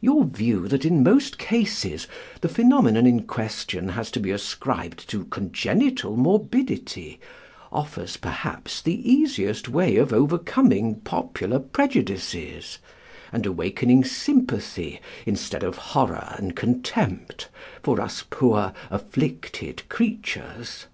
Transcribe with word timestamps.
"Your 0.00 0.24
view 0.24 0.68
that, 0.68 0.86
in 0.86 1.02
most 1.02 1.36
cases, 1.36 2.08
the 2.40 2.48
phenomenon 2.48 3.06
in 3.06 3.24
question 3.24 3.90
has 3.90 4.10
to 4.12 4.20
be 4.20 4.30
ascribed 4.30 5.06
to 5.10 5.26
congenital 5.26 6.16
morbidity, 6.16 7.20
offers 7.70 8.16
perhaps 8.16 8.80
the 8.80 8.94
easiest 8.96 9.68
way 9.68 9.96
of 9.96 10.14
overcoming 10.14 11.00
popular 11.00 11.58
prejudices, 11.58 12.78
and 13.30 13.44
awakening 13.44 14.02
sympathy 14.04 14.98
instead 15.26 15.62
of 15.62 15.76
horror 15.76 16.34
and 16.38 16.56
contempt 16.56 17.50
for 17.82 18.00
us 18.00 18.24
poor 18.30 18.72
'afflicted' 18.90 19.86
creatures. 19.90 20.86